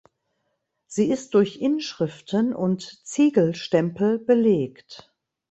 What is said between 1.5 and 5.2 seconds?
Inschriften und Ziegelstempel belegt.